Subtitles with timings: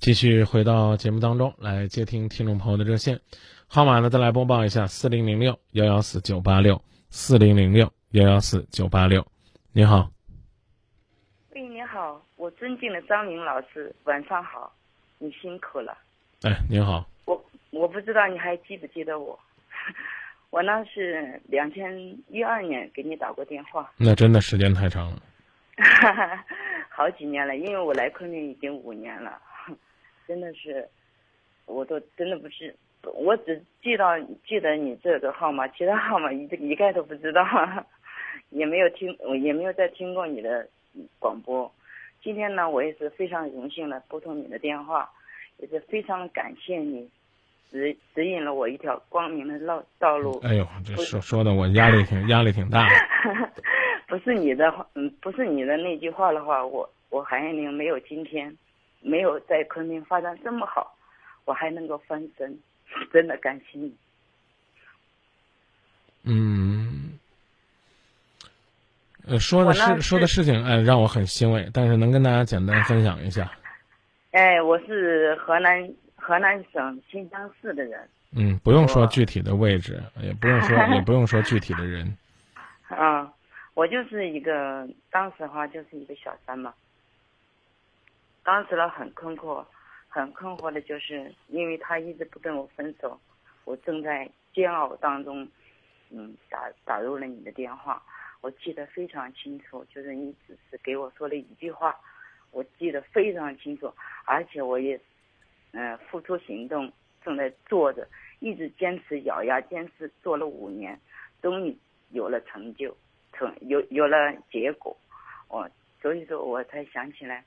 [0.00, 3.18] 继续回到节目当中来接听听众朋友的热线，
[3.66, 9.26] 号码呢再来播报一下：四零零六幺幺四九八六，四零零六幺幺四九八六。
[9.72, 10.08] 你好，
[11.50, 14.72] 喂，你好，我尊敬的张明老师，晚上好，
[15.18, 15.98] 你辛苦了。
[16.42, 19.36] 哎，您好，我我不知道你还记不记得我，
[20.50, 21.92] 我呢是两千
[22.28, 25.20] 一二年给你打过电话，那真的时间太长了。
[26.88, 29.40] 好几年了，因为我来昆明已经五年了，
[30.28, 30.86] 真的是，
[31.64, 32.76] 我都真的不是，
[33.14, 37.42] 我只记到记得你这个号码，其他号码一一概都不知道，
[38.50, 40.68] 也没有听，也没有再听过你的
[41.18, 41.72] 广播。
[42.22, 45.10] 今天呢，我也是非常荣幸的拨通你的电话，
[45.56, 47.08] 也是非常感谢你
[47.70, 50.38] 指指引了我一条光明的道道路。
[50.40, 53.50] 哎呦，这说说的我压力挺压力挺大的。
[54.08, 58.54] 不是你的话，嗯，不是你的那句话的话，我我韩艳玲没有今天，
[59.00, 60.96] 没有在昆明发展这么好，
[61.44, 62.58] 我还能够翻身，
[63.12, 63.94] 真的感谢你。
[66.24, 67.18] 嗯，
[69.26, 73.50] 呃，说的是说的事情，哎，让我很欣慰，但是能跟大家简单分享一下。
[74.32, 82.14] 哎，我是河南河南省新乡市的人，嗯，不用说具体的位置，也不用说 也不用说具体的人。
[82.88, 83.32] 啊，
[83.72, 86.74] 我就是一个当时的话就是一个小三嘛。
[88.48, 89.62] 当时呢很困惑，
[90.08, 93.20] 很困惑的就是因为他一直不跟我分手，
[93.66, 95.46] 我正在煎熬当中，
[96.08, 98.02] 嗯，打打入了你的电话，
[98.40, 101.94] 我记得非常清楚，就是你只是给我说了一句话，
[102.50, 103.92] 我记得非常清楚，
[104.24, 104.98] 而且我也，
[105.72, 106.90] 嗯、付出行动，
[107.22, 108.08] 正在做着，
[108.40, 110.98] 一直坚持咬牙坚持做了五年，
[111.42, 111.76] 终于
[112.12, 112.96] 有了成就，
[113.34, 114.96] 成有有了结果，
[115.48, 115.68] 我
[116.00, 117.44] 所以说我才想起来，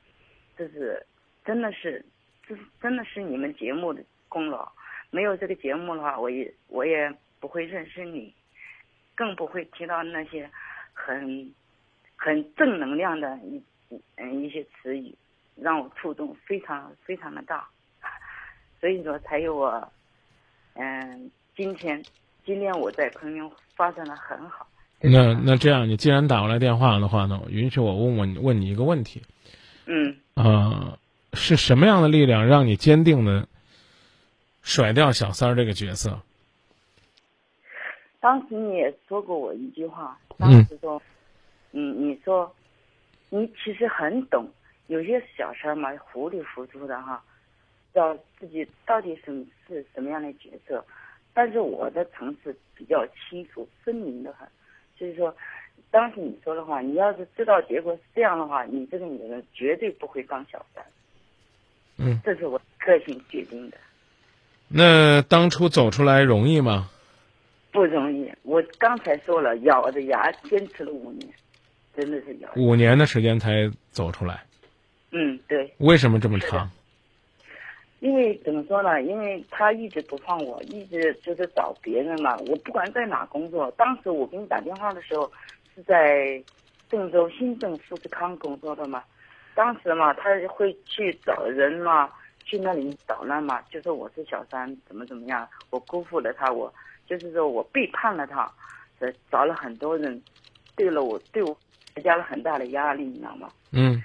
[0.61, 1.03] 这是
[1.43, 2.05] 真的是，
[2.47, 4.71] 这是真的是你们节目的功劳。
[5.09, 8.31] 没有这个节目的话，我也我也不会认识你，
[9.15, 10.47] 更不会提到那些
[10.93, 11.51] 很
[12.15, 13.59] 很正能量的一
[14.17, 15.15] 嗯一些词语，
[15.55, 17.67] 让我触动非常非常的大，
[18.79, 19.91] 所以说才有我
[20.75, 21.99] 嗯今天
[22.45, 24.67] 今天我在昆明发展的很好。
[24.99, 29.19] 那那这样，你既然打过来电话的话呢，我允许我问问问你一个问题，
[29.87, 30.97] 嗯呃，
[31.33, 33.47] 是什么样的力量让你坚定的
[34.61, 36.19] 甩掉小三儿这个角色？
[38.19, 41.01] 当时你也说过我一句话，嗯当时说，
[41.71, 42.53] 嗯，你说，
[43.29, 44.47] 你其实很懂，
[44.87, 47.23] 有些小三儿嘛，糊里糊涂的哈，
[47.93, 50.85] 知道自己到底是是什么样的角色，
[51.33, 54.47] 但是我的层次比较清楚分明的很，
[54.95, 55.35] 就是说，
[55.91, 60.83] 当时你说的话，你要是知道结果是这样的话，你这个女人绝对不会当小三，
[61.97, 63.77] 嗯，这是我个性决定的。
[64.69, 66.89] 那当初走出来容易吗？
[67.71, 71.27] 不容易，我刚才说了，咬着牙坚持了五年，
[71.95, 72.49] 真的是咬。
[72.55, 74.43] 五年的时间才走出来，
[75.11, 76.71] 嗯，对，为什么这么长？
[77.99, 79.01] 因为怎么说呢？
[79.03, 82.35] 因为他一直不放我，一直就是找别人嘛。
[82.47, 85.31] 我不管在哪工作，当时我给你打电话的时候
[85.75, 86.41] 是在
[86.89, 89.03] 郑州新郑富士康工作的嘛。
[89.53, 92.09] 当时嘛，他会去找人嘛，
[92.45, 96.73] 去那里捣乱嘛，就说我是小三，怎么怎么样，我辜负了他，我
[97.05, 98.49] 就是说我背叛了他，
[98.99, 100.21] 呃，找了很多人，
[100.75, 101.55] 对了我对我
[101.93, 103.49] 施加了很大的压力，你知道吗？
[103.73, 104.01] 嗯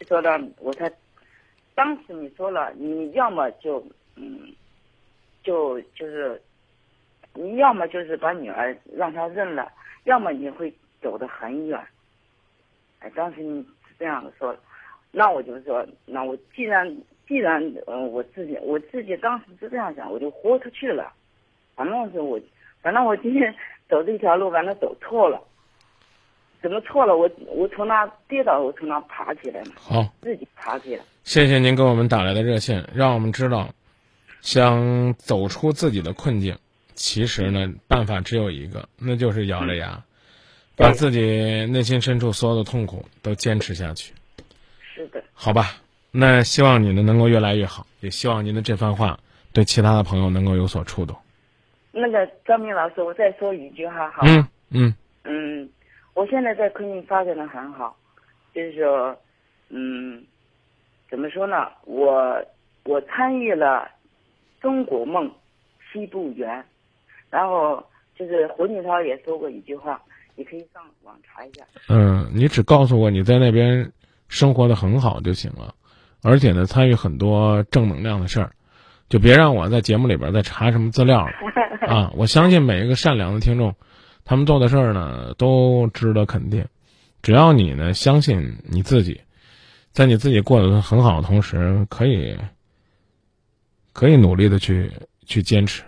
[0.00, 0.90] 就说呢，我才
[1.74, 3.84] 当时你说了，你要么就
[4.16, 4.52] 嗯，
[5.44, 6.42] 就就是
[7.34, 9.70] 你要么就是把女儿让她认了，
[10.04, 11.80] 要么你会走得很远。
[13.00, 14.56] 哎，当时你是这样的说，
[15.10, 21.12] 那我就说，那我既然既然嗯、呃我自己我自己当时是这样想，我就豁出去了。
[21.76, 22.40] 反正是我，
[22.82, 23.54] 反正我今天
[23.88, 25.40] 走这条路，反正走错了。
[26.60, 27.16] 怎么错了？
[27.16, 31.04] 我我从那跌倒，我从那爬起来嘛，好，自己爬起来。
[31.22, 33.68] 谢谢您给我们打来的热线，让我们知道，
[34.40, 36.58] 想走出自己的困境，
[36.94, 40.02] 其实呢，办法只有一个，那就是咬着牙，
[40.78, 44.14] 把自己内心深处所有的痛苦都坚持下去，
[44.94, 45.74] 是的，好吧？
[46.12, 49.18] 那希望你呢能够越来越好，也希望您的这番话
[49.52, 51.16] 对其他的朋友能够有所触动。
[51.90, 54.22] 那个张明老师，我再说一句话好？
[54.24, 54.94] 嗯嗯
[55.24, 55.68] 嗯，
[56.14, 57.96] 我现在在昆明发展的很好，
[58.54, 59.18] 就是说，
[59.68, 60.24] 嗯，
[61.10, 61.68] 怎么说呢？
[61.84, 62.40] 我
[62.84, 63.90] 我参与了
[64.60, 65.30] 中国梦
[65.92, 66.64] 西部园，
[67.30, 67.84] 然后
[68.16, 70.00] 就是胡锦涛也说过一句话，
[70.38, 71.64] 你可以上网查一下。
[71.88, 73.90] 嗯，你只告诉我你在那边
[74.28, 75.74] 生活的很好就行了，
[76.22, 78.52] 而且呢，参与很多正能量的事儿，
[79.08, 81.32] 就别让我在节目里边再查什么资料了
[81.92, 82.12] 啊！
[82.14, 83.74] 我相信每一个善良的听众，
[84.24, 86.64] 他们做的事儿呢都值得肯定。
[87.20, 89.20] 只要你呢相信你自己，
[89.90, 92.38] 在你自己过得很好的同时，可以
[93.92, 94.92] 可以努力的去
[95.26, 95.82] 去坚持。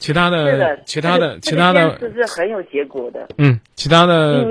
[0.00, 3.28] 其他的，其他的，其他的，这是很有结果的。
[3.36, 4.44] 嗯，其他的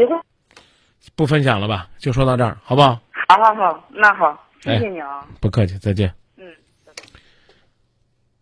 [1.15, 1.89] 不分享了吧？
[1.97, 3.01] 就说到这儿，好不好？
[3.27, 5.27] 好好好，那好，谢谢你啊。
[5.41, 6.13] 不客气，再见。
[6.37, 6.45] 嗯，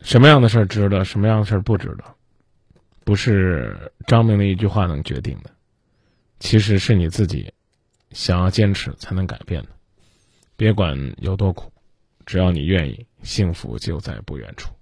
[0.01, 2.03] 什么样的事儿值得，什么样的事儿不值得，
[3.05, 3.75] 不是
[4.05, 5.49] 张明的一句话能决定的，
[6.39, 7.51] 其实是你自己
[8.11, 9.69] 想要坚持才能改变的。
[10.57, 11.71] 别管有多苦，
[12.25, 14.73] 只要你愿意，幸福就在不远处。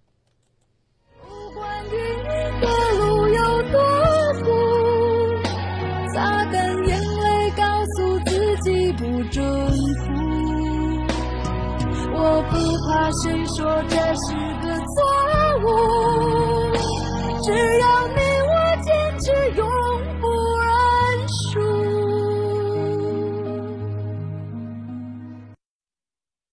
[13.12, 14.65] 谁说这是